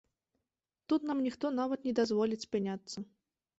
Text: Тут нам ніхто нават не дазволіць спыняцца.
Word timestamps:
Тут 0.93 1.05
нам 1.09 1.17
ніхто 1.27 1.53
нават 1.59 1.79
не 1.89 1.93
дазволіць 2.01 2.43
спыняцца. 2.47 2.97